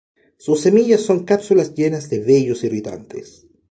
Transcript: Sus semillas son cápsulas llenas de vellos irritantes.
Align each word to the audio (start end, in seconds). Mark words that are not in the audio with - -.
Sus 0.39 0.61
semillas 0.61 1.01
son 1.01 1.25
cápsulas 1.25 1.75
llenas 1.75 2.09
de 2.09 2.21
vellos 2.21 2.63
irritantes. 2.63 3.45